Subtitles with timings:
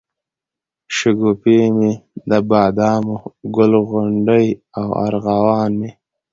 [0.95, 1.91] شګوفې مي
[2.29, 3.15] دبادامو،
[3.55, 4.47] ګل غونډۍ
[4.79, 5.91] او ارغوان مي